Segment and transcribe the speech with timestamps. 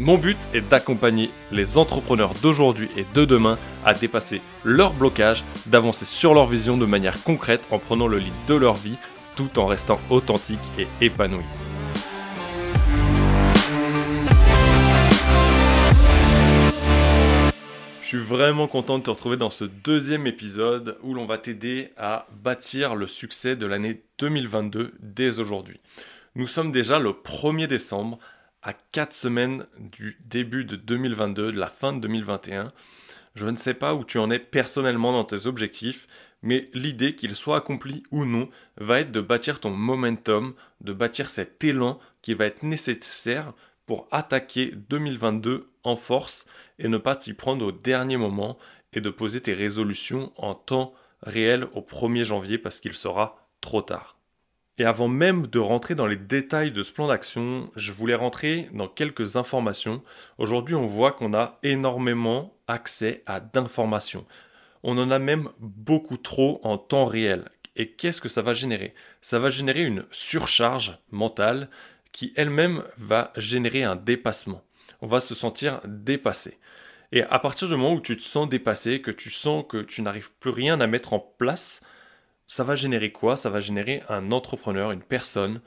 [0.00, 6.04] Mon but est d'accompagner les entrepreneurs d'aujourd'hui et de demain à dépasser leurs blocages, d'avancer
[6.04, 8.96] sur leur vision de manière concrète en prenant le lead de leur vie
[9.34, 11.42] tout en restant authentique et épanoui.
[18.00, 21.90] Je suis vraiment content de te retrouver dans ce deuxième épisode où l'on va t'aider
[21.96, 25.80] à bâtir le succès de l'année 2022 dès aujourd'hui.
[26.36, 28.20] Nous sommes déjà le 1er décembre
[28.62, 32.72] à 4 semaines du début de 2022, de la fin de 2021.
[33.34, 36.08] Je ne sais pas où tu en es personnellement dans tes objectifs,
[36.42, 41.28] mais l'idée qu'il soit accompli ou non va être de bâtir ton momentum, de bâtir
[41.28, 43.52] cet élan qui va être nécessaire
[43.86, 46.46] pour attaquer 2022 en force
[46.78, 48.58] et ne pas t'y prendre au dernier moment
[48.92, 53.82] et de poser tes résolutions en temps réel au 1er janvier parce qu'il sera trop
[53.82, 54.17] tard.
[54.78, 58.68] Et avant même de rentrer dans les détails de ce plan d'action, je voulais rentrer
[58.72, 60.02] dans quelques informations.
[60.38, 64.24] Aujourd'hui, on voit qu'on a énormément accès à d'informations.
[64.84, 67.48] On en a même beaucoup trop en temps réel.
[67.74, 68.94] Et qu'est-ce que ça va générer?
[69.20, 71.68] Ça va générer une surcharge mentale
[72.12, 74.62] qui elle-même va générer un dépassement.
[75.00, 76.58] On va se sentir dépassé.
[77.10, 80.02] Et à partir du moment où tu te sens dépassé, que tu sens que tu
[80.02, 81.80] n'arrives plus rien à mettre en place,
[82.48, 83.36] ça va générer quoi?
[83.36, 85.60] Ça va générer un entrepreneur, une personne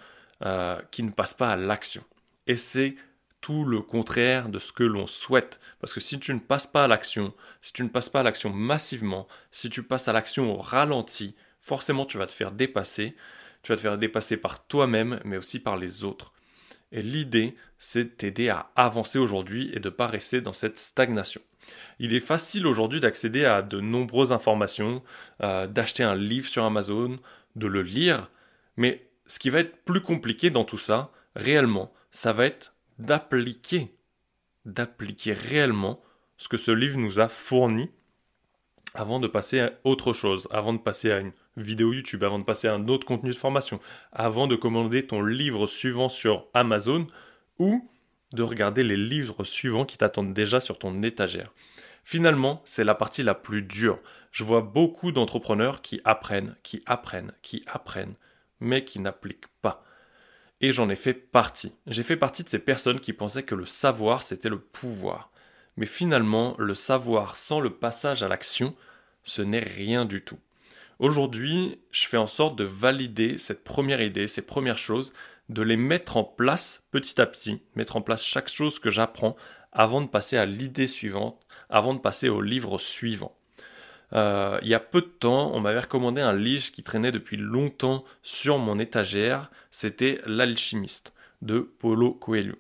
[0.43, 2.03] euh, qui ne passe pas à l'action.
[2.47, 2.95] Et c'est
[3.39, 5.59] tout le contraire de ce que l'on souhaite.
[5.79, 8.23] Parce que si tu ne passes pas à l'action, si tu ne passes pas à
[8.23, 13.15] l'action massivement, si tu passes à l'action au ralenti, forcément tu vas te faire dépasser.
[13.61, 16.33] Tu vas te faire dépasser par toi-même, mais aussi par les autres.
[16.91, 20.77] Et l'idée, c'est de t'aider à avancer aujourd'hui et de ne pas rester dans cette
[20.77, 21.41] stagnation.
[21.99, 25.03] Il est facile aujourd'hui d'accéder à de nombreuses informations,
[25.41, 27.19] euh, d'acheter un livre sur Amazon,
[27.55, 28.29] de le lire,
[28.77, 33.93] mais ce qui va être plus compliqué dans tout ça, réellement, ça va être d'appliquer,
[34.65, 36.01] d'appliquer réellement
[36.37, 37.89] ce que ce livre nous a fourni
[38.93, 42.43] avant de passer à autre chose, avant de passer à une vidéo YouTube, avant de
[42.43, 43.79] passer à un autre contenu de formation,
[44.11, 47.07] avant de commander ton livre suivant sur Amazon
[47.59, 47.89] ou
[48.33, 51.53] de regarder les livres suivants qui t'attendent déjà sur ton étagère.
[52.03, 53.99] Finalement, c'est la partie la plus dure.
[54.31, 58.15] Je vois beaucoup d'entrepreneurs qui apprennent, qui apprennent, qui apprennent,
[58.59, 59.83] mais qui n'appliquent pas.
[60.61, 61.73] Et j'en ai fait partie.
[61.87, 65.31] J'ai fait partie de ces personnes qui pensaient que le savoir, c'était le pouvoir.
[65.75, 68.75] Mais finalement, le savoir sans le passage à l'action,
[69.23, 70.39] ce n'est rien du tout.
[71.01, 75.13] Aujourd'hui, je fais en sorte de valider cette première idée, ces premières choses,
[75.49, 79.35] de les mettre en place petit à petit, mettre en place chaque chose que j'apprends
[79.71, 83.35] avant de passer à l'idée suivante, avant de passer au livre suivant.
[84.13, 87.37] Euh, il y a peu de temps, on m'avait recommandé un livre qui traînait depuis
[87.37, 92.57] longtemps sur mon étagère, c'était L'alchimiste de Paulo Coelho.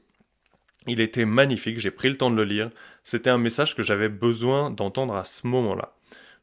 [0.87, 2.71] Il était magnifique, j'ai pris le temps de le lire,
[3.03, 5.93] c'était un message que j'avais besoin d'entendre à ce moment-là.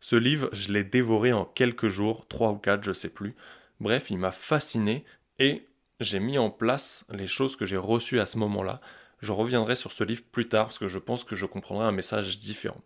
[0.01, 3.35] Ce livre, je l'ai dévoré en quelques jours, trois ou quatre, je sais plus.
[3.81, 5.05] Bref, il m'a fasciné
[5.39, 5.67] et
[6.01, 8.81] j'ai mis en place les choses que j'ai reçues à ce moment-là.
[9.21, 11.93] Je reviendrai sur ce livre plus tard parce que je pense que je comprendrai un
[11.93, 12.81] message différent.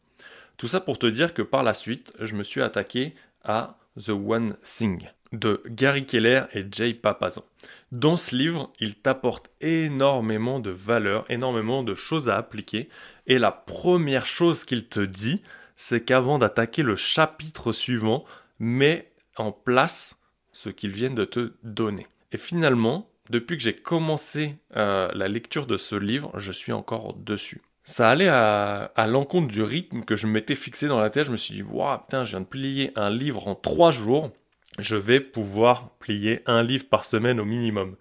[0.57, 3.15] Tout ça pour te dire que par la suite, je me suis attaqué
[3.45, 7.45] à The One Thing de Gary Keller et Jay Papazan.
[7.91, 12.89] Dans ce livre, il t'apporte énormément de valeurs, énormément de choses à appliquer.
[13.27, 15.43] Et la première chose qu'il te dit,
[15.83, 18.25] c'est qu'avant d'attaquer le chapitre suivant,
[18.61, 20.23] mets en place
[20.53, 22.07] ce qu'ils viennent de te donner.
[22.31, 27.15] Et finalement, depuis que j'ai commencé euh, la lecture de ce livre, je suis encore
[27.15, 27.63] dessus.
[27.83, 31.27] Ça allait à, l'encontre du rythme que je m'étais fixé dans la tête.
[31.27, 34.31] Je me suis dit, waouh, putain, je viens de plier un livre en trois jours.
[34.79, 37.97] Je vais pouvoir plier un livre par semaine au minimum.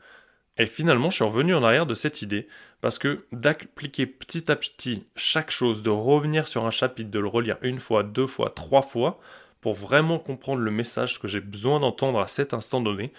[0.62, 2.48] Et finalement, je suis revenu en arrière de cette idée,
[2.82, 7.28] parce que d'appliquer petit à petit chaque chose, de revenir sur un chapitre, de le
[7.28, 9.20] relire une fois, deux fois, trois fois,
[9.60, 13.12] pour vraiment comprendre le message que j'ai besoin d'entendre à cet instant donné,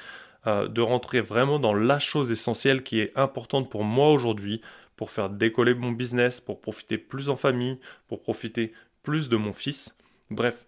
[0.46, 4.60] euh, de rentrer vraiment dans la chose essentielle qui est importante pour moi aujourd'hui,
[4.94, 8.72] pour faire décoller mon business, pour profiter plus en famille, pour profiter
[9.02, 9.96] plus de mon fils.
[10.30, 10.64] Bref,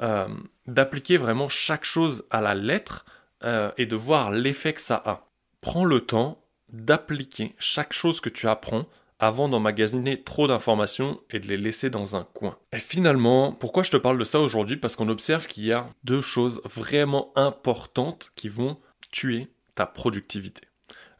[0.00, 0.28] euh,
[0.68, 3.06] d'appliquer vraiment chaque chose à la lettre
[3.42, 5.26] euh, et de voir l'effet que ça a.
[5.62, 8.84] Prends le temps d'appliquer chaque chose que tu apprends
[9.20, 12.58] avant d'emmagasiner trop d'informations et de les laisser dans un coin.
[12.72, 14.76] Et finalement, pourquoi je te parle de ça aujourd'hui?
[14.76, 18.76] Parce qu'on observe qu'il y a deux choses vraiment importantes qui vont
[19.12, 20.62] tuer ta productivité.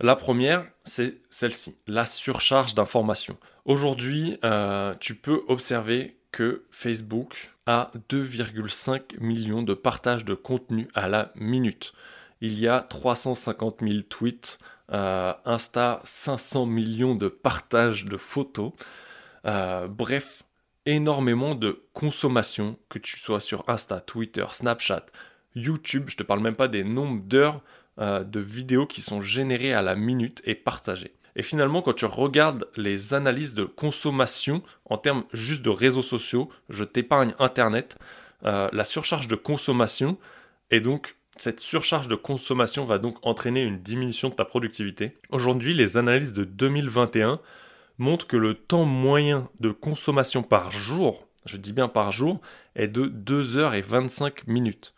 [0.00, 3.39] La première, c'est celle-ci, la surcharge d'informations.
[3.65, 11.06] Aujourd'hui, euh, tu peux observer que Facebook a 2,5 millions de partages de contenu à
[11.06, 11.93] la minute.
[12.44, 14.59] Il y a 350 000 tweets,
[14.93, 18.73] euh, Insta 500 millions de partages de photos.
[19.47, 20.43] Euh, bref,
[20.85, 25.06] énormément de consommation, que tu sois sur Insta, Twitter, Snapchat,
[25.55, 27.61] YouTube, je ne te parle même pas des nombres d'heures
[28.00, 31.15] euh, de vidéos qui sont générées à la minute et partagées.
[31.37, 36.50] Et finalement, quand tu regardes les analyses de consommation en termes juste de réseaux sociaux,
[36.69, 37.97] je t'épargne Internet,
[38.43, 40.19] la surcharge de consommation
[40.73, 45.17] et donc cette surcharge de consommation va donc entraîner une diminution de ta productivité.
[45.31, 47.40] Aujourd'hui, les analyses de 2021
[47.99, 52.40] montrent que le temps moyen de consommation par jour, je dis bien par jour,
[52.75, 54.94] est de 2 h et 25 minutes.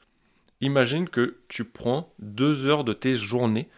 [0.60, 3.68] Imagine que tu prends 2 heures de tes journées,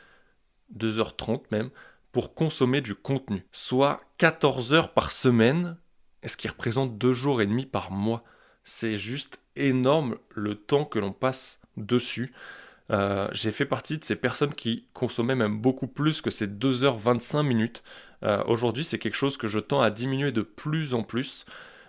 [0.77, 1.71] 2h30 même,
[2.13, 5.77] pour consommer du contenu, soit 14 heures par semaine,
[6.25, 8.25] ce qui représente 2 jours et demi par mois.
[8.65, 12.33] C'est juste énorme le temps que l'on passe dessus.
[12.91, 17.43] Euh, j'ai fait partie de ces personnes qui consommaient même beaucoup plus que ces 2h25
[17.43, 17.83] minutes.
[18.23, 21.45] Euh, aujourd'hui, c'est quelque chose que je tends à diminuer de plus en plus.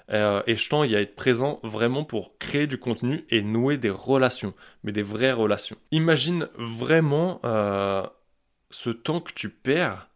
[0.09, 3.89] Euh, et je tends à être présent vraiment pour créer du contenu et nouer des
[3.89, 4.53] relations,
[4.83, 5.77] mais des vraies relations.
[5.91, 7.41] Imagine vraiment
[8.69, 10.09] ce temps que tu perds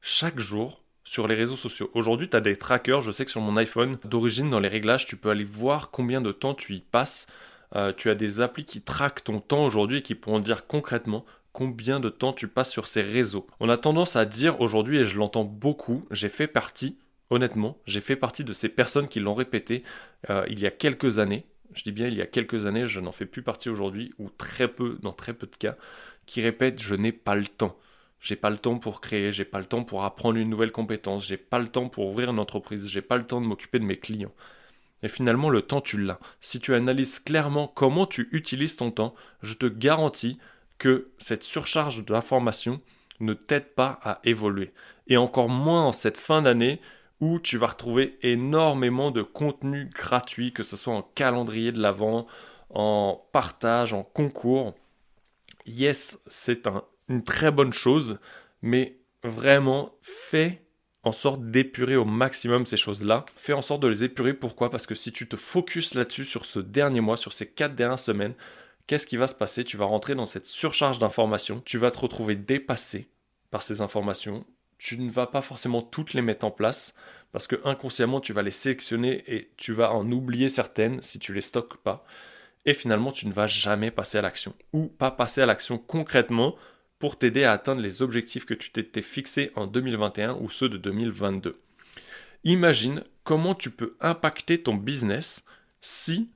[0.00, 1.90] chaque jour sur les réseaux sociaux.
[1.94, 5.06] Aujourd'hui, tu as des trackers, je sais que sur mon iPhone, d'origine dans les réglages,
[5.06, 7.26] tu peux aller voir combien de temps tu y passes.
[7.74, 11.24] Euh, tu as des applis qui traquent ton temps aujourd'hui et qui pourront dire concrètement
[11.52, 13.46] combien de temps tu passes sur ces réseaux.
[13.60, 16.96] On a tendance à dire aujourd'hui, et je l'entends beaucoup, j'ai fait partie
[17.30, 19.82] honnêtement, j'ai fait partie de ces personnes qui l'ont répété
[20.30, 21.46] euh, il y a quelques années.
[21.72, 24.28] Je dis bien il y a quelques années, je n'en fais plus partie aujourd'hui, ou
[24.30, 25.76] très peu, dans très peu de cas,
[26.26, 27.76] qui répètent je n'ai pas le temps.
[28.20, 31.26] J'ai pas le temps pour créer, j'ai pas le temps pour apprendre une nouvelle compétence,
[31.26, 33.84] j'ai pas le temps pour ouvrir une entreprise, j'ai pas le temps de m'occuper de
[33.84, 34.32] mes clients.
[35.02, 36.20] Et finalement, le temps, tu l'as.
[36.40, 40.38] Si tu analyses clairement comment tu utilises ton temps, je te garantis
[40.78, 42.78] que cette surcharge d'informations
[43.20, 44.72] ne t'aide pas à évoluer.
[45.06, 46.80] Et encore moins en cette fin d'année
[47.20, 52.26] où tu vas retrouver énormément de contenu gratuit, que ce soit en calendrier de l'avant,
[52.70, 54.74] en partage, en concours.
[55.66, 56.68] Yes, c'est
[57.08, 58.18] une très bonne chose,
[58.60, 60.61] mais vraiment, fais
[61.04, 63.24] en sorte d'épurer au maximum ces choses-là.
[63.36, 64.34] Fais en sorte de les épurer.
[64.34, 64.70] Pourquoi?
[64.70, 67.98] Parce que si tu te focuses là-dessus sur ce dernier mois, sur ces quatre dernières
[67.98, 68.34] semaines,
[68.86, 69.64] qu'est-ce qui va se passer?
[69.64, 71.60] Tu vas rentrer dans cette surcharge d'informations.
[71.64, 73.08] Tu vas te retrouver dépassé
[73.50, 74.44] par ces informations
[74.82, 76.92] tu ne vas pas forcément toutes les mettre en place
[77.30, 81.32] parce que inconsciemment tu vas les sélectionner et tu vas en oublier certaines si tu
[81.32, 82.04] les stockes pas.
[82.64, 86.56] Et finalement, tu ne vas jamais passer à l'action ou pas passer à l'action concrètement
[87.02, 90.78] pour t'aider à atteindre les objectifs que tu t'étais fixés en 2021 ou ceux de
[90.78, 91.60] 2022.
[92.44, 95.42] Imagine comment tu peux impacter ton business
[95.80, 96.30] si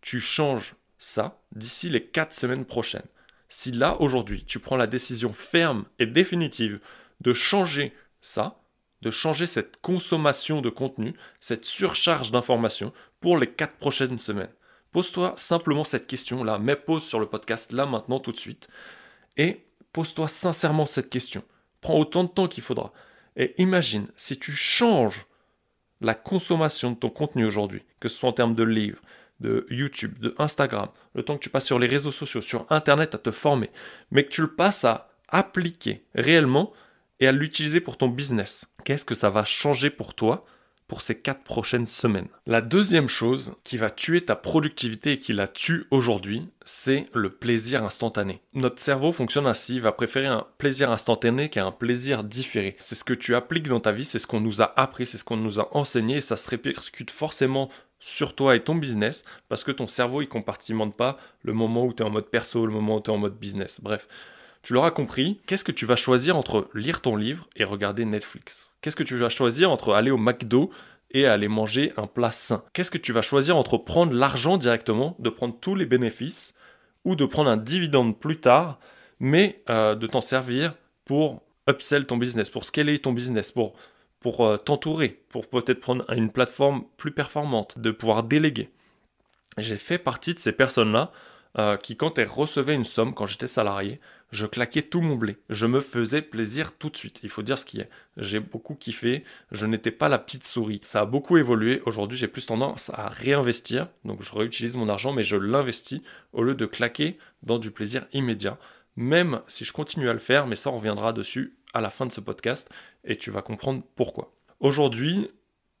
[0.00, 3.06] tu changes ça d'ici les 4 semaines prochaines.
[3.48, 6.80] Si là, aujourd'hui, tu prends la décision ferme et définitive
[7.20, 8.60] de changer ça,
[9.02, 14.50] de changer cette consommation de contenu, cette surcharge d'informations pour les quatre prochaines semaines.
[14.90, 18.68] Pose-toi simplement cette question-là, mets pause sur le podcast là maintenant tout de suite
[19.36, 21.42] et pose-toi sincèrement cette question.
[21.80, 22.92] Prends autant de temps qu'il faudra.
[23.36, 25.26] Et imagine si tu changes
[26.00, 29.00] la consommation de ton contenu aujourd'hui, que ce soit en termes de livres,
[29.40, 33.14] de YouTube, de Instagram, le temps que tu passes sur les réseaux sociaux, sur Internet
[33.14, 33.70] à te former,
[34.10, 36.72] mais que tu le passes à appliquer réellement
[37.20, 38.66] et à l'utiliser pour ton business.
[38.84, 40.44] Qu'est-ce que ça va changer pour toi
[40.90, 42.26] pour ces quatre prochaines semaines.
[42.48, 47.30] La deuxième chose qui va tuer ta productivité et qui la tue aujourd'hui, c'est le
[47.30, 48.40] plaisir instantané.
[48.54, 52.74] Notre cerveau fonctionne ainsi, il va préférer un plaisir instantané qu'un un plaisir différé.
[52.80, 55.16] C'est ce que tu appliques dans ta vie, c'est ce qu'on nous a appris, c'est
[55.16, 57.70] ce qu'on nous a enseigné et ça se répercute forcément
[58.00, 61.92] sur toi et ton business parce que ton cerveau il compartimente pas le moment où
[61.92, 63.80] tu es en mode perso, le moment où tu es en mode business.
[63.80, 64.08] Bref,
[64.62, 68.72] tu l'auras compris, qu'est-ce que tu vas choisir entre lire ton livre et regarder Netflix?
[68.80, 70.70] Qu'est-ce que tu vas choisir entre aller au McDo
[71.10, 72.62] et aller manger un plat sain?
[72.72, 76.54] Qu'est-ce que tu vas choisir entre prendre l'argent directement, de prendre tous les bénéfices,
[77.04, 78.78] ou de prendre un dividende plus tard,
[79.18, 80.74] mais euh, de t'en servir
[81.04, 83.74] pour upsell ton business, pour scaler ton business, pour,
[84.20, 88.70] pour euh, t'entourer, pour peut-être prendre une plateforme plus performante, de pouvoir déléguer?
[89.56, 91.12] J'ai fait partie de ces personnes-là
[91.58, 94.00] euh, qui, quand elle recevait une somme, quand j'étais salarié,
[94.30, 95.36] je claquais tout mon blé.
[95.48, 97.20] Je me faisais plaisir tout de suite.
[97.22, 97.90] Il faut dire ce qui est.
[98.16, 99.24] J'ai beaucoup kiffé.
[99.50, 100.80] Je n'étais pas la petite souris.
[100.82, 101.82] Ça a beaucoup évolué.
[101.86, 103.88] Aujourd'hui, j'ai plus tendance à réinvestir.
[104.04, 108.06] Donc, je réutilise mon argent, mais je l'investis au lieu de claquer dans du plaisir
[108.12, 108.58] immédiat.
[108.96, 112.12] Même si je continue à le faire, mais ça, reviendra dessus à la fin de
[112.12, 112.68] ce podcast
[113.04, 114.32] et tu vas comprendre pourquoi.
[114.60, 115.28] Aujourd'hui,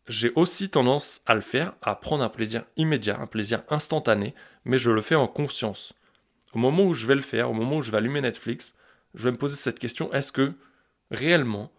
[0.08, 4.78] j'ai aussi tendance à le faire, à prendre un plaisir immédiat, un plaisir instantané, mais
[4.78, 5.92] je le fais en conscience.
[6.54, 8.74] Au moment où je vais le faire, au moment où je vais allumer Netflix,
[9.14, 10.52] je vais me poser cette question, est-ce que
[11.10, 11.70] réellement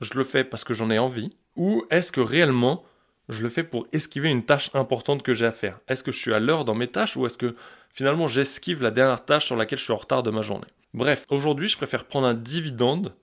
[0.00, 2.84] je le fais parce que j'en ai envie, ou est-ce que réellement
[3.28, 5.78] je le fais pour esquiver une tâche importante que j'ai à faire?
[5.88, 7.54] Est-ce que je suis à l'heure dans mes tâches, ou est-ce que
[7.90, 10.66] finalement j'esquive la dernière tâche sur laquelle je suis en retard de ma journée?
[10.94, 13.14] Bref, aujourd'hui je préfère prendre un dividende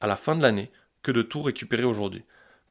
[0.00, 0.70] à la fin de l'année
[1.02, 2.24] que de tout récupérer aujourd'hui.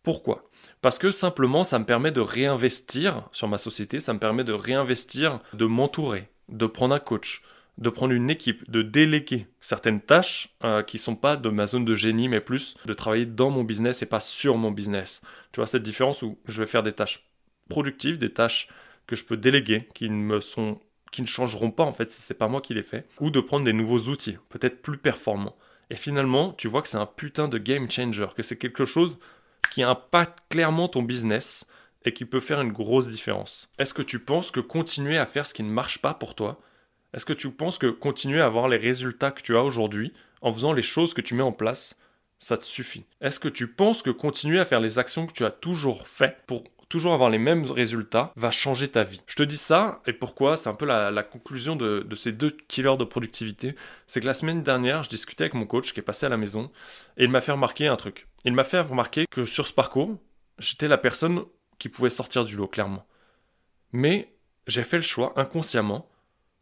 [0.03, 0.50] Pourquoi?
[0.82, 4.53] Parce que simplement ça me permet de réinvestir sur ma société, ça me permet de
[4.53, 7.41] réinvestir, de m'entourer, de prendre un coach,
[7.77, 11.86] de prendre une équipe, de déléguer certaines tâches euh, qui sont pas de ma zone
[11.86, 15.22] de génie, mais plus de travailler dans mon business et pas sur mon business.
[15.51, 17.25] Tu vois cette différence où je vais faire des tâches
[17.70, 18.70] productives, des tâches
[19.08, 20.79] que je peux déléguer, qui ne sont
[21.12, 23.39] qui ne changeront pas en fait si c'est pas moi qui les fais, ou de
[23.39, 25.55] prendre des nouveaux outils, peut-être plus performants.
[25.89, 29.17] Et finalement, tu vois que c'est un putain de game changer, que c'est quelque chose
[29.72, 31.67] qui impacte clairement ton business
[32.03, 33.70] et qui peut faire une grosse différence.
[33.79, 36.60] Est-ce que tu penses que continuer à faire ce qui ne marche pas pour toi,
[37.15, 40.51] est-ce que tu penses que continuer à avoir les résultats que tu as aujourd'hui en
[40.51, 41.98] faisant les choses que tu mets en place,
[42.39, 43.05] ça te suffit?
[43.22, 46.43] Est-ce que tu penses que continuer à faire les actions que tu as toujours fait
[46.45, 49.22] pour toujours avoir les mêmes résultats va changer ta vie?
[49.27, 50.57] Je te dis ça, et pourquoi?
[50.57, 53.75] C'est un peu la, conclusion de, de, ces deux killers de productivité.
[54.07, 56.38] C'est que la semaine dernière, je discutais avec mon coach qui est passé à la
[56.38, 56.69] maison,
[57.15, 58.27] et il m'a fait remarquer un truc.
[58.43, 60.17] Il m'a fait remarquer que sur ce parcours,
[60.60, 61.45] j'étais la personne
[61.79, 63.07] qui pouvait sortir du lot, clairement.
[63.93, 64.36] Mais
[64.67, 66.10] j'ai fait le choix, inconsciemment,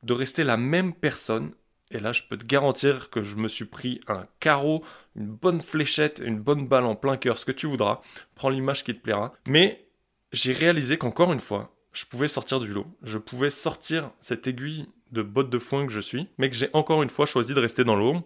[0.03, 1.51] de rester la même personne.
[1.91, 4.83] Et là, je peux te garantir que je me suis pris un carreau,
[5.15, 8.01] une bonne fléchette, une bonne balle en plein cœur, ce que tu voudras.
[8.35, 9.33] Prends l'image qui te plaira.
[9.47, 9.87] Mais
[10.31, 12.87] j'ai réalisé qu'encore une fois, je pouvais sortir du lot.
[13.03, 16.69] Je pouvais sortir cette aiguille de botte de foin que je suis, mais que j'ai
[16.73, 18.23] encore une fois choisi de rester dans l'ombre,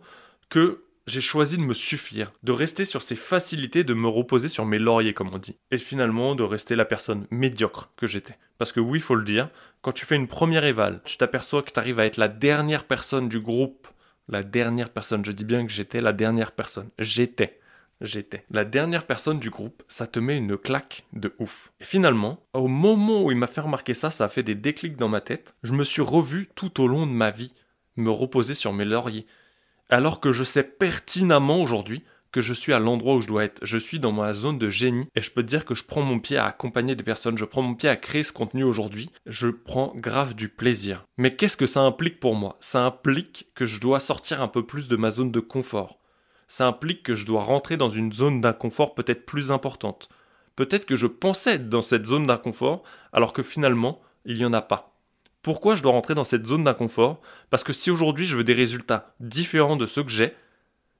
[0.49, 4.65] que j'ai choisi de me suffire, de rester sur ces facilités, de me reposer sur
[4.65, 5.57] mes lauriers, comme on dit.
[5.71, 8.35] Et finalement, de rester la personne médiocre que j'étais.
[8.57, 9.49] Parce que oui, il faut le dire,
[9.81, 12.85] quand tu fais une première éval, tu t'aperçois que tu arrives à être la dernière
[12.85, 13.87] personne du groupe.
[14.27, 16.89] La dernière personne, je dis bien que j'étais la dernière personne.
[16.99, 17.59] J'étais.
[17.99, 21.71] J'étais la dernière personne du groupe, ça te met une claque de ouf.
[21.79, 24.97] Et finalement, au moment où il m'a fait remarquer ça, ça a fait des déclics
[24.97, 25.55] dans ma tête.
[25.63, 27.53] Je me suis revu tout au long de ma vie
[27.97, 29.25] me reposer sur mes lauriers,
[29.89, 32.03] alors que je sais pertinemment aujourd'hui
[32.37, 33.65] que je suis à l'endroit où je dois être.
[33.65, 36.03] Je suis dans ma zone de génie et je peux te dire que je prends
[36.03, 39.09] mon pied à accompagner des personnes, je prends mon pied à créer ce contenu aujourd'hui.
[39.25, 41.03] Je prends grave du plaisir.
[41.17, 42.55] Mais qu'est-ce que ça implique pour moi?
[42.59, 45.97] Ça implique que je dois sortir un peu plus de ma zone de confort.
[46.47, 50.07] Ça implique que je dois rentrer dans une zone d'inconfort peut-être plus importante.
[50.55, 54.53] Peut-être que je pensais être dans cette zone d'inconfort alors que finalement, il n'y en
[54.53, 54.95] a pas.
[55.41, 57.19] Pourquoi je dois rentrer dans cette zone d'inconfort?
[57.49, 60.35] Parce que si aujourd'hui je veux des résultats différents de ceux que j'ai,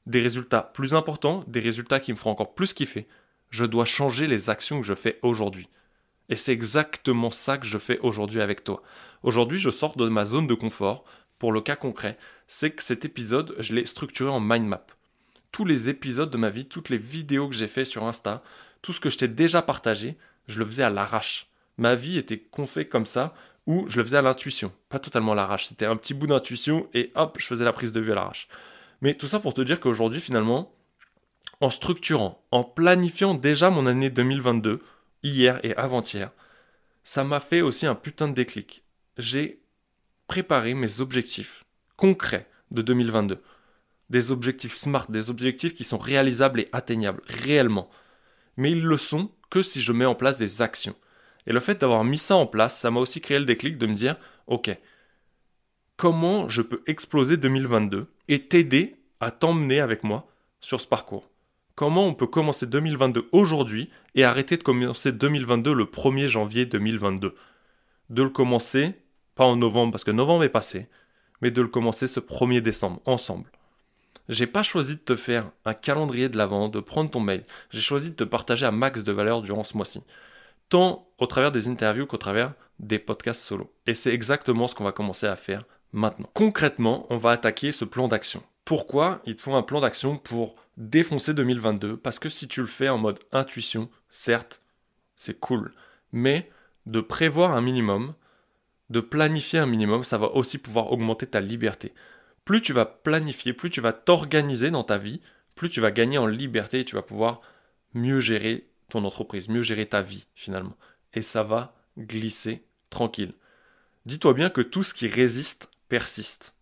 [0.07, 3.07] des résultats plus importants, des résultats qui me feront encore plus kiffer,
[3.49, 5.67] je dois changer les actions que je fais aujourd'hui.
[6.29, 8.81] Et c'est exactement ça que je fais aujourd'hui avec toi.
[9.23, 11.03] Aujourd'hui, je sors de ma zone de confort.
[11.39, 14.87] Pour le cas concret, c'est que cet épisode, je l'ai structuré en mind map.
[15.51, 18.43] Tous les épisodes de ma vie, toutes les vidéos que j'ai fait sur Insta,
[18.81, 21.47] tout ce que je t'ai déjà partagé, je le faisais à l'arrache.
[21.77, 23.33] Ma vie était confiée comme ça
[23.65, 25.67] ou je le faisais à l'intuition, pas totalement à l'arrache.
[25.67, 28.47] C'était un petit bout d'intuition et hop, je faisais la prise de vue à l'arrache.
[29.01, 30.73] Mais tout ça pour te dire qu'aujourd'hui, finalement,
[31.61, 34.81] en structurant, en planifiant déjà mon année 2022,
[35.23, 36.31] hier et avant-hier,
[37.03, 38.83] ça m'a fait aussi un putain de déclic.
[39.17, 39.61] J'ai
[40.27, 41.63] préparé mes objectifs
[41.95, 43.41] concrets de 2022.
[44.09, 47.89] Des objectifs smart, des objectifs qui sont réalisables et atteignables, réellement.
[48.55, 50.95] Mais ils le sont que si je mets en place des actions.
[51.45, 53.87] Et le fait d'avoir mis ça en place, ça m'a aussi créé le déclic de
[53.87, 54.77] me dire, ok,
[55.97, 60.27] comment je peux exploser 2022 et t'aider à t'emmener avec moi
[60.61, 61.29] sur ce parcours
[61.75, 67.35] Comment on peut commencer 2022 aujourd'hui et arrêter de commencer 2022 le 1er janvier 2022
[68.09, 68.93] De le commencer,
[69.35, 70.87] pas en novembre parce que novembre est passé,
[71.41, 73.51] mais de le commencer ce 1er décembre, ensemble.
[74.29, 77.43] J'ai pas choisi de te faire un calendrier de l'avant, de prendre ton mail.
[77.69, 80.01] J'ai choisi de te partager un max de valeur durant ce mois-ci
[80.69, 83.73] tant au travers des interviews qu'au travers des podcasts solo.
[83.85, 85.63] Et c'est exactement ce qu'on va commencer à faire
[86.33, 88.43] Concrètement, on va attaquer ce plan d'action.
[88.65, 92.67] Pourquoi il te faut un plan d'action pour défoncer 2022 Parce que si tu le
[92.67, 94.61] fais en mode intuition, certes,
[95.15, 95.73] c'est cool,
[96.11, 96.49] mais
[96.85, 98.13] de prévoir un minimum,
[98.89, 101.93] de planifier un minimum, ça va aussi pouvoir augmenter ta liberté.
[102.45, 105.21] Plus tu vas planifier, plus tu vas t'organiser dans ta vie,
[105.55, 107.41] plus tu vas gagner en liberté et tu vas pouvoir
[107.93, 110.77] mieux gérer ton entreprise, mieux gérer ta vie finalement.
[111.13, 113.33] Et ça va glisser tranquille.
[114.05, 116.53] Dis-toi bien que tout ce qui résiste persiste.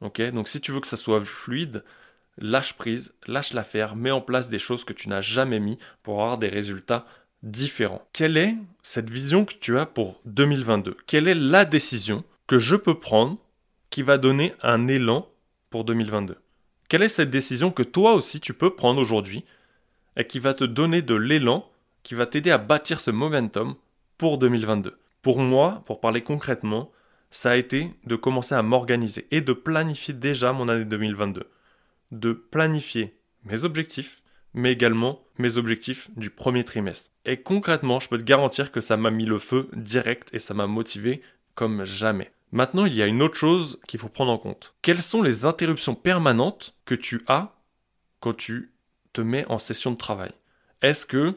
[0.00, 0.20] Ok?
[0.30, 1.84] Donc si tu veux que ça soit fluide,
[2.38, 6.20] lâche prise, lâche l'affaire, mets en place des choses que tu n'as jamais mis pour
[6.22, 7.06] avoir des résultats
[7.42, 8.06] différents.
[8.12, 12.76] Quelle est cette vision que tu as pour 2022 Quelle est la décision que je
[12.76, 13.38] peux prendre
[13.90, 15.28] qui va donner un élan
[15.70, 16.36] pour 2022
[16.88, 19.44] Quelle est cette décision que toi aussi tu peux prendre aujourd'hui
[20.16, 21.68] et qui va te donner de l'élan,
[22.02, 23.74] qui va t'aider à bâtir ce momentum
[24.18, 26.90] pour 2022 Pour moi, pour parler concrètement,
[27.34, 31.50] ça a été de commencer à m'organiser et de planifier déjà mon année 2022.
[32.12, 34.22] De planifier mes objectifs,
[34.54, 37.10] mais également mes objectifs du premier trimestre.
[37.24, 40.54] Et concrètement, je peux te garantir que ça m'a mis le feu direct et ça
[40.54, 41.22] m'a motivé
[41.56, 42.30] comme jamais.
[42.52, 44.76] Maintenant, il y a une autre chose qu'il faut prendre en compte.
[44.80, 47.56] Quelles sont les interruptions permanentes que tu as
[48.20, 48.70] quand tu
[49.12, 50.30] te mets en session de travail?
[50.82, 51.34] Est-ce que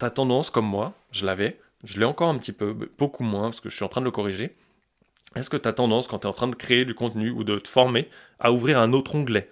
[0.00, 3.60] tu tendance, comme moi, je l'avais, je l'ai encore un petit peu, beaucoup moins parce
[3.60, 4.56] que je suis en train de le corriger,
[5.36, 7.44] est-ce que tu as tendance, quand tu es en train de créer du contenu ou
[7.44, 9.50] de te former, à ouvrir un autre onglet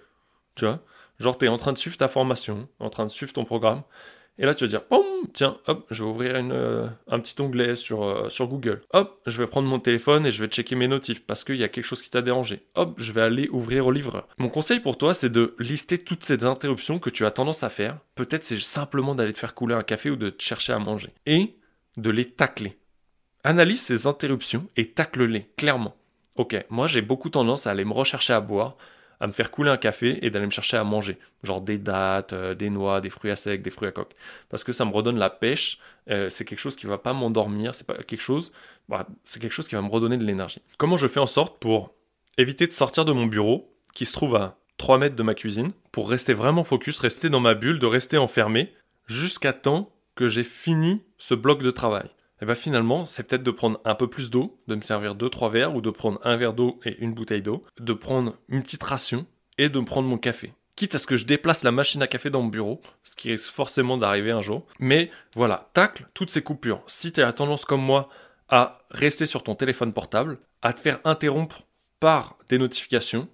[0.55, 0.81] Tu vois?
[1.19, 3.83] Genre, tu es en train de suivre ta formation, en train de suivre ton programme,
[4.37, 4.81] et là, tu vas dire,
[5.33, 8.81] tiens, hop, je vais ouvrir euh, un petit onglet sur, euh, sur Google.
[8.91, 11.63] Hop, je vais prendre mon téléphone et je vais checker mes notifs parce qu'il y
[11.63, 12.63] a quelque chose qui t'a dérangé.
[12.75, 14.27] Hop, je vais aller ouvrir au livre.
[14.37, 17.69] Mon conseil pour toi, c'est de lister toutes ces interruptions que tu as tendance à
[17.69, 17.99] faire.
[18.15, 21.13] Peut-être c'est simplement d'aller te faire couler un café ou de te chercher à manger.
[21.25, 21.55] Et
[21.95, 22.77] de les tacler.
[23.47, 25.95] Analyse ces interruptions et tacle-les, clairement.
[26.35, 28.75] Ok, moi j'ai beaucoup tendance à aller me rechercher à boire,
[29.19, 31.19] à me faire couler un café et d'aller me chercher à manger.
[31.43, 34.15] Genre des dattes, euh, des noix, des fruits à sec, des fruits à coque.
[34.49, 35.77] Parce que ça me redonne la pêche,
[36.09, 38.51] euh, c'est quelque chose qui va pas m'endormir, c'est pas quelque chose,
[38.89, 40.63] bah, c'est quelque chose qui va me redonner de l'énergie.
[40.79, 41.93] Comment je fais en sorte pour
[42.39, 45.71] éviter de sortir de mon bureau, qui se trouve à 3 mètres de ma cuisine,
[45.91, 48.73] pour rester vraiment focus, rester dans ma bulle, de rester enfermé,
[49.05, 52.09] jusqu'à temps que j'ai fini ce bloc de travail?
[52.35, 55.15] Et eh bien finalement, c'est peut-être de prendre un peu plus d'eau, de me servir
[55.15, 58.61] 2-3 verres, ou de prendre un verre d'eau et une bouteille d'eau, de prendre une
[58.61, 59.25] petite ration,
[59.57, 60.53] et de prendre mon café.
[60.75, 63.31] Quitte à ce que je déplace la machine à café dans mon bureau, ce qui
[63.31, 64.65] risque forcément d'arriver un jour.
[64.79, 66.83] Mais voilà, tacle toutes ces coupures.
[66.87, 68.09] Si tu as la tendance comme moi
[68.49, 71.63] à rester sur ton téléphone portable, à te faire interrompre
[71.99, 73.29] par des notifications,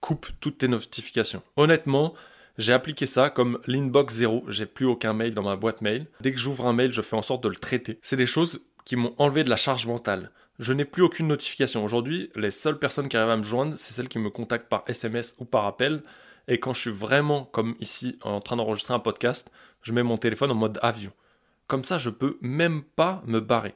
[0.00, 1.42] coupe toutes tes notifications.
[1.56, 2.14] Honnêtement,
[2.56, 6.06] j'ai appliqué ça comme l'inbox zéro, j'ai plus aucun mail dans ma boîte mail.
[6.20, 7.98] Dès que j'ouvre un mail, je fais en sorte de le traiter.
[8.02, 10.30] C'est des choses qui m'ont enlevé de la charge mentale.
[10.60, 11.84] Je n'ai plus aucune notification.
[11.84, 14.84] Aujourd'hui, les seules personnes qui arrivent à me joindre, c'est celles qui me contactent par
[14.86, 16.02] SMS ou par appel.
[16.46, 19.50] Et quand je suis vraiment, comme ici, en train d'enregistrer un podcast,
[19.82, 21.10] je mets mon téléphone en mode avion.
[21.66, 23.74] Comme ça, je peux même pas me barrer.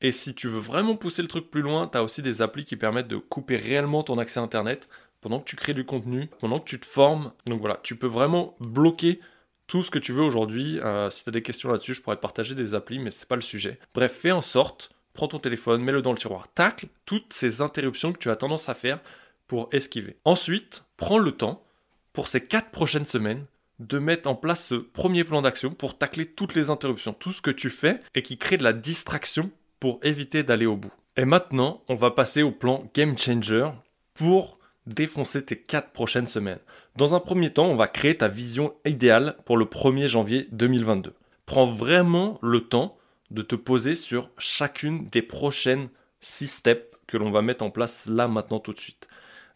[0.00, 2.64] Et si tu veux vraiment pousser le truc plus loin, tu as aussi des applis
[2.64, 4.88] qui permettent de couper réellement ton accès Internet
[5.22, 7.32] pendant que tu crées du contenu, pendant que tu te formes.
[7.46, 9.20] Donc voilà, tu peux vraiment bloquer
[9.66, 10.78] tout ce que tu veux aujourd'hui.
[10.80, 13.28] Euh, si tu as des questions là-dessus, je pourrais te partager des applis, mais c'est
[13.28, 13.78] pas le sujet.
[13.94, 18.12] Bref, fais en sorte, prends ton téléphone, mets-le dans le tiroir, tacle toutes ces interruptions
[18.12, 19.00] que tu as tendance à faire
[19.46, 20.16] pour esquiver.
[20.24, 21.64] Ensuite, prends le temps
[22.12, 23.46] pour ces quatre prochaines semaines
[23.78, 27.42] de mettre en place ce premier plan d'action pour tacler toutes les interruptions, tout ce
[27.42, 30.92] que tu fais et qui crée de la distraction pour éviter d'aller au bout.
[31.16, 33.68] Et maintenant, on va passer au plan Game Changer
[34.14, 36.58] pour défoncer tes 4 prochaines semaines.
[36.96, 41.14] Dans un premier temps, on va créer ta vision idéale pour le 1er janvier 2022.
[41.46, 42.98] Prends vraiment le temps
[43.30, 45.88] de te poser sur chacune des prochaines
[46.20, 49.08] 6 steps que l'on va mettre en place là maintenant tout de suite.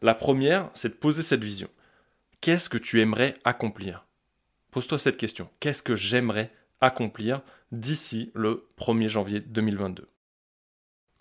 [0.02, 1.68] La première, c'est de poser cette vision.
[2.40, 4.06] Qu'est-ce que tu aimerais accomplir?
[4.70, 5.48] Pose-toi cette question.
[5.60, 10.08] Qu'est-ce que j'aimerais accomplir d'ici le 1er janvier 2022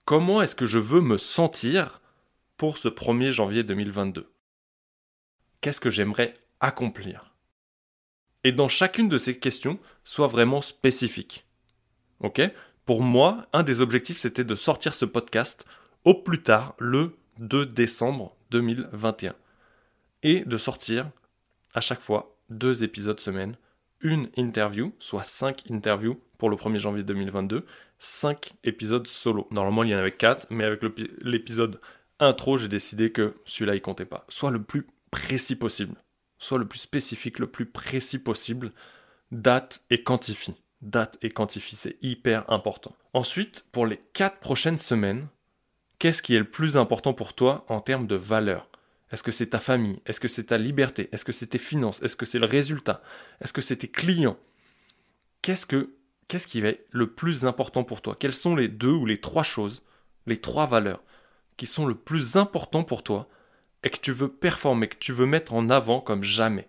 [0.03, 2.01] Comment est-ce que je veux me sentir
[2.57, 4.31] pour ce 1er janvier 2022
[5.61, 7.33] Qu'est-ce que j'aimerais accomplir?
[8.43, 11.45] Et dans chacune de ces questions, sois vraiment spécifique.
[12.19, 12.41] Ok?
[12.85, 15.65] Pour moi, un des objectifs, c'était de sortir ce podcast
[16.03, 19.33] au plus tard le 2 décembre 2021.
[20.21, 21.09] Et de sortir
[21.73, 23.57] à chaque fois deux épisodes semaine,
[24.01, 27.65] une interview, soit cinq interviews pour le 1er janvier 2022,
[27.97, 29.47] cinq épisodes solo.
[29.51, 30.81] Normalement, il y en avait quatre, mais avec
[31.21, 31.79] l'épisode
[32.19, 34.25] intro, j'ai décidé que celui-là, il comptait pas.
[34.29, 35.95] Soit le plus précis possible.
[36.37, 38.71] Soit le plus spécifique, le plus précis possible.
[39.31, 40.55] Date et quantifie.
[40.81, 42.95] Date et quantifie, c'est hyper important.
[43.13, 45.27] Ensuite, pour les 4 prochaines semaines,
[45.99, 48.69] qu'est-ce qui est le plus important pour toi en termes de valeur?
[49.11, 50.01] Est-ce que c'est ta famille?
[50.05, 51.09] Est-ce que c'est ta liberté?
[51.11, 52.01] Est-ce que c'est tes finances?
[52.01, 53.01] Est-ce que c'est le résultat?
[53.41, 54.37] Est-ce que c'est tes clients?
[55.41, 55.95] Qu'est-ce que
[56.27, 58.15] qu'est-ce qui être le plus important pour toi?
[58.19, 59.83] Quelles sont les deux ou les trois choses,
[60.25, 61.03] les trois valeurs
[61.57, 63.27] qui sont le plus importants pour toi
[63.83, 66.67] et que tu veux performer, que tu veux mettre en avant comme jamais.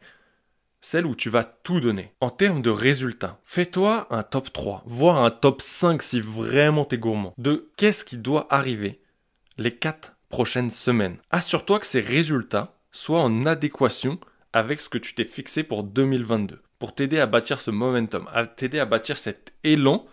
[0.81, 2.12] Celle où tu vas tout donner.
[2.20, 6.99] En termes de résultats, fais-toi un top 3, voire un top 5 si vraiment t'es
[6.99, 9.01] gourmand, de qu'est-ce qui doit arriver
[9.59, 11.18] les 4 prochaines semaines?
[11.31, 14.20] Assure-toi que ces résultats soient en adéquation
[14.53, 18.46] avec ce que tu t'es fixé pour 2022, pour t'aider à bâtir ce momentum, à
[18.46, 20.07] t'aider à bâtir cet élan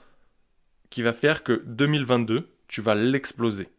[0.89, 3.69] qui va faire que 2022, tu vas l'exploser.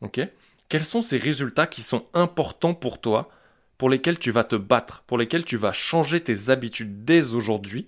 [0.00, 0.20] Ok
[0.68, 3.30] Quels sont ces résultats qui sont importants pour toi,
[3.78, 7.86] pour lesquels tu vas te battre, pour lesquels tu vas changer tes habitudes dès aujourd'hui,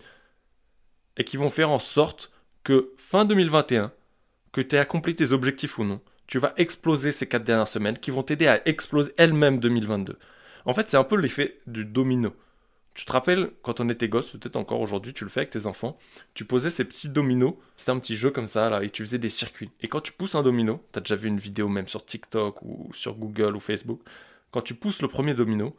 [1.16, 2.30] et qui vont faire en sorte
[2.64, 3.92] que fin 2021,
[4.52, 7.98] que tu aies accompli tes objectifs ou non, tu vas exploser ces quatre dernières semaines
[7.98, 10.18] qui vont t'aider à exploser elles-mêmes 2022.
[10.64, 12.34] En fait, c'est un peu l'effet du domino.
[12.94, 15.66] Tu te rappelles, quand on était gosse, peut-être encore aujourd'hui, tu le fais avec tes
[15.66, 15.96] enfants,
[16.34, 19.18] tu posais ces petits dominos, c'était un petit jeu comme ça, là, et tu faisais
[19.18, 19.70] des circuits.
[19.80, 22.62] Et quand tu pousses un domino, tu as déjà vu une vidéo même sur TikTok
[22.62, 24.00] ou sur Google ou Facebook,
[24.50, 25.76] quand tu pousses le premier domino,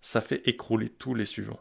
[0.00, 1.60] ça fait écrouler tous les suivants.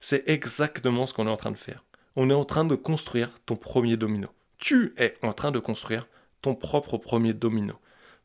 [0.00, 1.84] C'est exactement ce qu'on est en train de faire.
[2.16, 4.28] On est en train de construire ton premier domino.
[4.58, 6.06] Tu es en train de construire
[6.42, 7.74] ton propre premier domino.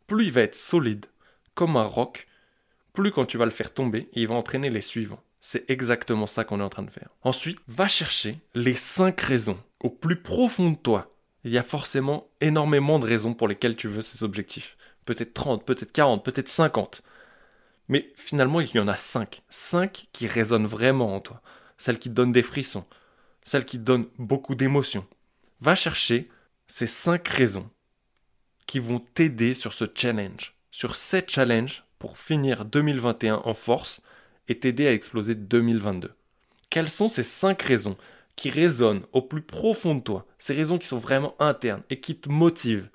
[0.08, 1.06] Plus il va être solide,
[1.56, 2.28] comme un roc,
[2.94, 5.22] plus quand tu vas le faire tomber, il va entraîner les suivants.
[5.50, 7.08] C'est exactement ça qu'on est en train de faire.
[7.22, 9.58] Ensuite, va chercher les 5 raisons.
[9.80, 13.88] Au plus profond de toi, il y a forcément énormément de raisons pour lesquelles tu
[13.88, 14.76] veux ces objectifs.
[15.06, 17.02] Peut-être 30, peut-être 40, peut-être 50.
[17.88, 19.42] Mais finalement, il y en a 5.
[19.48, 21.42] 5 qui résonnent vraiment en toi.
[21.78, 22.84] Celles qui donnent des frissons.
[23.42, 25.08] Celles qui donnent beaucoup d'émotions.
[25.62, 26.30] Va chercher
[26.68, 27.70] ces 5 raisons
[28.66, 34.02] qui vont t'aider sur ce challenge, sur ces challenges pour finir 2021 en force
[34.48, 36.14] et t'aider à exploser 2022.
[36.70, 37.98] Quelles sont ces cinq raisons
[38.36, 42.16] qui résonnent au plus profond de toi, ces raisons qui sont vraiment internes et qui
[42.16, 42.90] te motivent,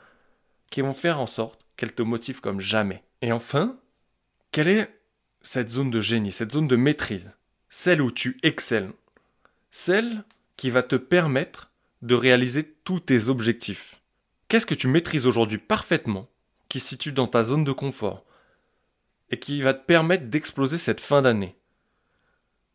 [0.70, 3.02] qui vont faire en sorte qu'elles te motivent comme jamais?
[3.22, 3.78] Et enfin,
[4.52, 5.00] quelle est
[5.42, 7.36] cette zone de génie, cette zone de maîtrise,
[7.68, 8.92] celle où tu excelles,
[9.70, 10.24] celle
[10.56, 11.70] qui va te permettre
[12.02, 14.00] de réaliser tous tes objectifs?
[14.48, 16.28] Qu'est-ce que tu maîtrises aujourd'hui parfaitement,
[16.68, 18.24] qui se situe dans ta zone de confort,
[19.32, 21.56] et qui va te permettre d'exploser cette fin d'année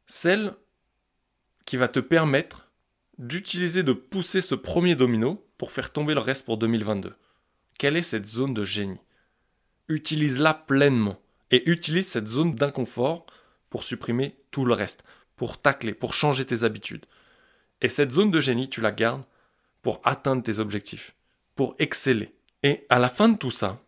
[0.06, 0.54] Celle
[1.65, 2.70] qui va te permettre
[3.17, 7.15] d'utiliser, de pousser ce premier domino pour faire tomber le reste pour 2022.
[7.78, 9.00] Quelle est cette zone de génie?
[9.88, 11.20] Utilise-la pleinement
[11.52, 13.26] et utilise cette zone d'inconfort
[13.70, 15.04] pour supprimer tout le reste,
[15.36, 17.06] pour tacler, pour changer tes habitudes.
[17.82, 19.24] Et cette zone de génie, tu la gardes
[19.82, 21.13] pour atteindre tes objectifs
[21.58, 22.34] pour exceller.
[22.63, 23.82] Et à la fin de tout ça,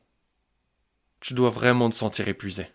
[1.20, 2.68] tu dois vraiment te sentir épuisé.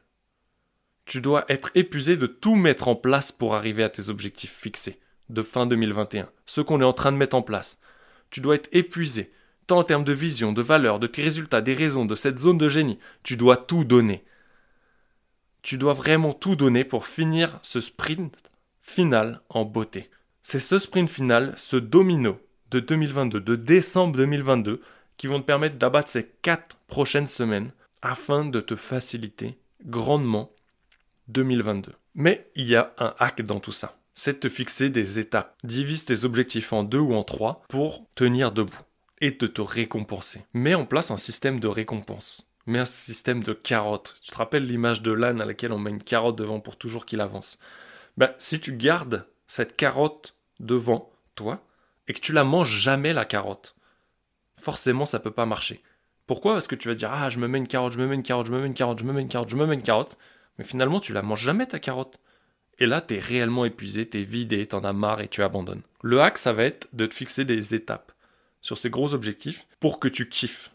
[1.05, 5.01] Tu dois être épuisé de tout mettre en place pour arriver à tes objectifs fixés
[5.31, 7.79] de fin 2021, ce qu'on est en train de mettre en place.
[8.31, 9.33] Tu dois être épuisé,
[9.67, 12.59] tant en termes de vision, de valeur, de tes résultats, des raisons, de cette zone
[12.59, 12.99] de génie.
[13.23, 14.25] Tu dois tout donner.
[15.63, 18.35] Tu dois vraiment tout donner pour finir ce sprint
[18.81, 20.11] final en beauté.
[20.43, 22.39] C'est ce sprint final, ce domino,
[22.71, 24.83] de 2022, de décembre 2022,
[25.17, 27.73] qui vont te permettre d'abattre ces quatre prochaines semaines
[28.05, 30.53] afin de te faciliter grandement
[31.29, 31.93] 2022.
[32.15, 33.97] Mais il y a un hack dans tout ça.
[34.15, 35.57] C'est de te fixer des étapes.
[35.65, 38.83] Divise tes objectifs en deux ou en trois pour tenir debout
[39.21, 40.43] et de te récompenser.
[40.53, 42.47] Mets en place un système de récompense.
[42.67, 44.17] Mets un système de carottes.
[44.23, 47.07] Tu te rappelles l'image de l'âne à laquelle on met une carotte devant pour toujours
[47.07, 47.59] qu'il avance?
[48.19, 51.65] Ben, si tu gardes cette carotte devant toi,
[52.07, 53.75] et que tu la manges jamais la carotte,
[54.57, 55.83] forcément ça peut pas marcher.
[56.27, 56.55] Pourquoi?
[56.55, 58.23] Parce que tu vas dire ah je me mets une carotte, je me mets une
[58.23, 59.83] carotte, je me mets une carotte, je me mets une carotte, je me mets une
[59.83, 60.17] carotte,
[60.59, 62.19] mais finalement tu la manges jamais ta carotte.
[62.79, 65.83] Et là t'es réellement épuisé, t'es vidé, t'en as marre et tu abandonnes.
[66.03, 68.13] Le hack ça va être de te fixer des étapes
[68.61, 70.71] sur ces gros objectifs pour que tu kiffes.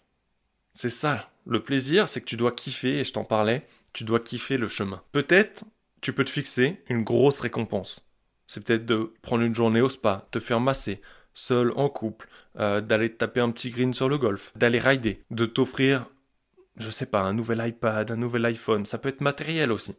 [0.74, 1.30] C'est ça.
[1.46, 4.68] Le plaisir, c'est que tu dois kiffer, et je t'en parlais, tu dois kiffer le
[4.68, 5.02] chemin.
[5.12, 5.66] Peut-être
[6.00, 8.08] tu peux te fixer une grosse récompense.
[8.48, 11.02] C'est peut-être de prendre une journée au spa, te faire masser,
[11.34, 15.46] seul, en couple, euh, d'aller taper un petit green sur le golf, d'aller rider, de
[15.46, 16.08] t'offrir,
[16.78, 19.96] je sais pas, un nouvel iPad, un nouvel iPhone, ça peut être matériel aussi.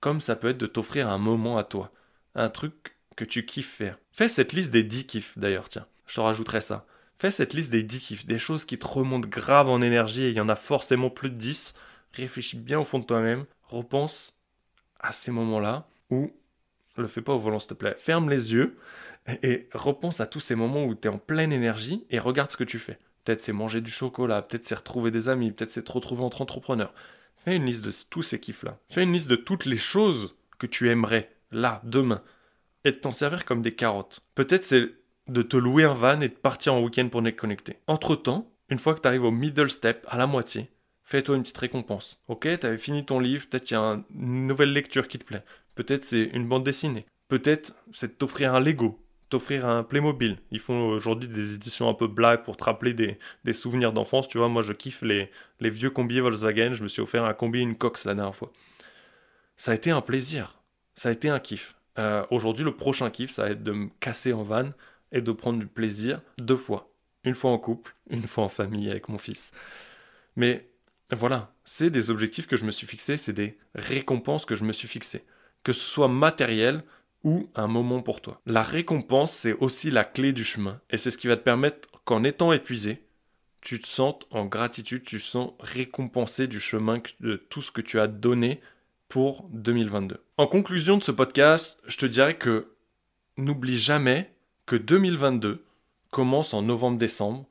[0.00, 1.90] Comme ça peut être de t'offrir un moment à toi,
[2.34, 3.98] un truc que tu kiffes faire.
[4.12, 6.86] Fais cette liste des 10 kiffs d'ailleurs, tiens, je te rajouterai ça.
[7.18, 10.30] Fais cette liste des 10 kiffs, des choses qui te remontent grave en énergie et
[10.30, 11.74] il y en a forcément plus de 10.
[12.12, 14.34] Réfléchis bien au fond de toi-même, repense
[15.00, 16.32] à ces moments-là où
[17.02, 17.94] le fais pas au volant s'il te plaît.
[17.98, 18.76] Ferme les yeux
[19.42, 22.56] et repense à tous ces moments où tu es en pleine énergie et regarde ce
[22.56, 22.98] que tu fais.
[23.24, 26.42] Peut-être c'est manger du chocolat, peut-être c'est retrouver des amis, peut-être c'est te retrouver entre
[26.42, 26.92] entrepreneurs.
[27.36, 28.78] Fais une liste de tous ces kiffs-là.
[28.90, 32.22] Fais une liste de toutes les choses que tu aimerais, là, demain,
[32.84, 34.20] et de t'en servir comme des carottes.
[34.34, 34.90] Peut-être c'est
[35.26, 37.78] de te louer un van et de partir en week-end pour déconnecter.
[37.86, 40.70] Entre-temps, une fois que tu arrives au middle step, à la moitié,
[41.04, 42.18] Fais-toi une petite récompense.
[42.28, 45.44] Ok, t'avais fini ton livre, peut-être il y a une nouvelle lecture qui te plaît.
[45.74, 47.04] Peut-être c'est une bande dessinée.
[47.28, 50.38] Peut-être c'est de t'offrir un Lego, t'offrir un Playmobil.
[50.50, 54.28] Ils font aujourd'hui des éditions un peu blagues pour te rappeler des, souvenirs d'enfance.
[54.28, 56.72] Tu vois, moi je kiffe les, vieux combis Volkswagen.
[56.72, 58.50] Je me suis offert un combi une Cox la dernière fois.
[59.56, 60.62] Ça a été un plaisir.
[60.94, 61.74] Ça a été un kiff.
[61.98, 64.70] Euh, aujourd'hui, le prochain kiff, ça va être de me casser en van
[65.12, 66.90] et de prendre du plaisir deux fois.
[67.24, 69.52] Une fois en couple, une fois en famille avec mon fils.
[70.36, 70.68] Mais
[71.12, 74.72] voilà, c'est des objectifs que je me suis fixés, c'est des récompenses que je me
[74.72, 75.24] suis fixées.
[75.62, 76.82] Que ce soit matériel
[77.22, 78.40] ou un moment pour toi.
[78.46, 80.80] La récompense, c'est aussi la clé du chemin.
[80.90, 83.02] Et c'est ce qui va te permettre qu'en étant épuisé,
[83.60, 87.80] tu te sentes en gratitude, tu te sens récompensé du chemin de tout ce que
[87.80, 88.60] tu as donné
[89.08, 90.22] pour 2022.
[90.36, 92.68] En conclusion de ce podcast, je te dirais que
[93.38, 94.30] n'oublie jamais
[94.66, 95.64] que 2022
[96.10, 97.46] commence en novembre-décembre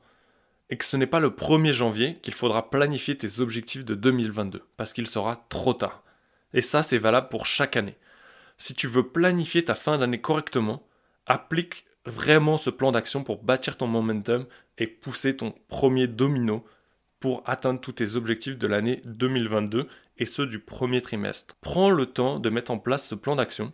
[0.69, 4.63] et que ce n'est pas le 1er janvier qu'il faudra planifier tes objectifs de 2022,
[4.77, 6.03] parce qu'il sera trop tard.
[6.53, 7.97] Et ça, c'est valable pour chaque année.
[8.57, 10.87] Si tu veux planifier ta fin d'année correctement,
[11.25, 14.45] applique vraiment ce plan d'action pour bâtir ton momentum
[14.77, 16.65] et pousser ton premier domino
[17.19, 21.55] pour atteindre tous tes objectifs de l'année 2022 et ceux du premier trimestre.
[21.61, 23.71] Prends le temps de mettre en place ce plan d'action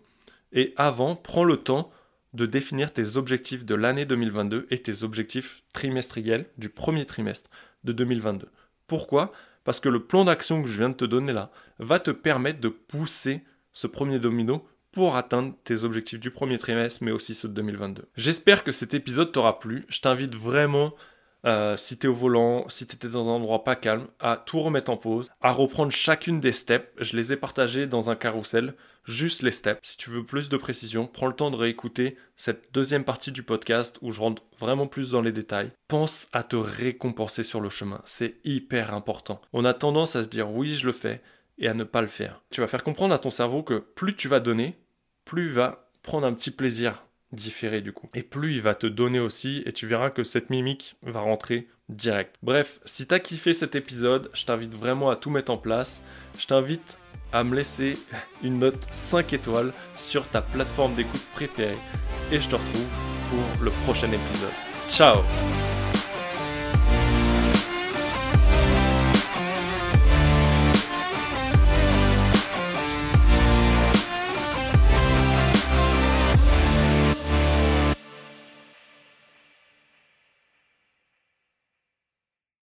[0.51, 1.91] et avant, prends le temps
[2.33, 7.49] de définir tes objectifs de l'année 2022 et tes objectifs trimestriels du premier trimestre
[7.83, 8.47] de 2022.
[8.87, 9.31] Pourquoi?
[9.63, 12.59] Parce que le plan d'action que je viens de te donner là va te permettre
[12.59, 17.47] de pousser ce premier domino pour atteindre tes objectifs du premier trimestre, mais aussi ceux
[17.47, 18.05] de 2022.
[18.15, 19.85] J'espère que cet épisode t'aura plu.
[19.87, 20.95] Je t'invite vraiment
[21.45, 24.37] euh, si tu es au volant, si tu étais dans un endroit pas calme, à
[24.37, 26.89] tout remettre en pause, à reprendre chacune des steps.
[26.97, 28.75] Je les ai partagés dans un carrousel,
[29.05, 29.79] juste les steps.
[29.81, 33.43] Si tu veux plus de précision, prends le temps de réécouter cette deuxième partie du
[33.43, 35.71] podcast où je rentre vraiment plus dans les détails.
[35.87, 39.41] Pense à te récompenser sur le chemin, c'est hyper important.
[39.53, 41.21] On a tendance à se dire oui, je le fais
[41.57, 42.41] et à ne pas le faire.
[42.49, 44.77] Tu vas faire comprendre à ton cerveau que plus tu vas donner,
[45.25, 48.09] plus il va prendre un petit plaisir différé du coup.
[48.13, 51.67] Et plus il va te donner aussi, et tu verras que cette mimique va rentrer
[51.89, 52.35] direct.
[52.43, 56.01] Bref, si t'as kiffé cet épisode, je t'invite vraiment à tout mettre en place.
[56.37, 56.97] Je t'invite
[57.31, 57.97] à me laisser
[58.43, 61.77] une note 5 étoiles sur ta plateforme d'écoute préférée.
[62.31, 62.87] Et je te retrouve
[63.29, 64.53] pour le prochain épisode.
[64.89, 65.17] Ciao